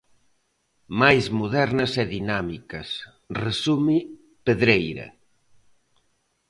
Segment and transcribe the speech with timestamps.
[1.01, 2.89] "Máis modernas e dinámicas",
[3.43, 3.97] resume
[4.45, 5.07] Pedreira.